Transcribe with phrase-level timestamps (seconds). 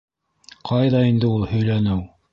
[0.69, 2.03] —Ҡайҙа инде ул һөйләнеү.